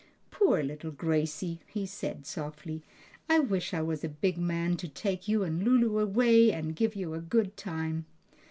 "Poor 0.31 0.63
little 0.63 0.89
Gracie!" 0.89 1.61
he 1.67 1.85
said 1.85 2.25
softly. 2.25 2.81
"I 3.29 3.37
wish 3.37 3.71
I 3.71 3.83
was 3.83 4.03
a 4.03 4.09
big 4.09 4.35
man 4.35 4.75
to 4.77 4.87
take 4.87 5.27
you 5.27 5.43
and 5.43 5.61
Lulu 5.61 5.99
away 5.99 6.51
and 6.51 6.75
give 6.75 6.95
you 6.95 7.13
a 7.13 7.21
good 7.21 7.55
time!" 7.55 8.07